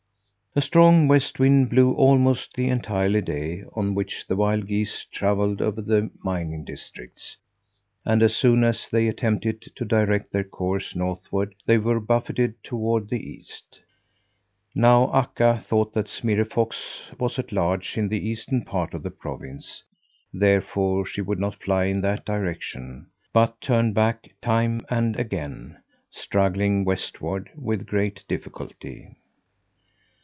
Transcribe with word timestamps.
A 0.53 0.59
strong 0.59 1.07
west 1.07 1.39
wind 1.39 1.69
blew 1.69 1.93
almost 1.93 2.55
the 2.55 2.67
entire 2.67 3.21
day 3.21 3.63
on 3.71 3.95
which 3.95 4.27
the 4.27 4.35
wild 4.35 4.67
geese 4.67 5.05
travelled 5.09 5.61
over 5.61 5.81
the 5.81 6.11
mining 6.25 6.65
districts, 6.65 7.37
and 8.03 8.21
as 8.21 8.35
soon 8.35 8.65
as 8.65 8.89
they 8.89 9.07
attempted 9.07 9.61
to 9.61 9.85
direct 9.85 10.33
their 10.33 10.43
course 10.43 10.93
northward 10.93 11.55
they 11.65 11.77
were 11.77 12.01
buffeted 12.01 12.61
toward 12.65 13.07
the 13.07 13.25
east. 13.29 13.79
Now, 14.75 15.09
Akka 15.15 15.61
thought 15.65 15.93
that 15.93 16.09
Smirre 16.09 16.43
Fox 16.43 17.09
was 17.17 17.39
at 17.39 17.53
large 17.53 17.97
in 17.97 18.09
the 18.09 18.19
eastern 18.27 18.65
part 18.65 18.93
of 18.93 19.03
the 19.03 19.09
province; 19.11 19.83
therefore 20.33 21.05
she 21.05 21.21
would 21.21 21.39
not 21.39 21.63
fly 21.63 21.85
in 21.85 22.01
that 22.01 22.25
direction, 22.25 23.07
but 23.31 23.61
turned 23.61 23.95
back, 23.95 24.27
time 24.41 24.81
and 24.89 25.17
again, 25.17 25.77
struggling 26.09 26.83
westward 26.83 27.49
with 27.55 27.85
great 27.87 28.25
difficulty. 28.27 29.15